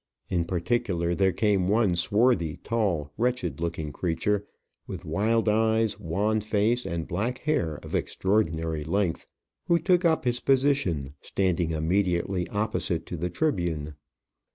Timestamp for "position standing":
10.39-11.69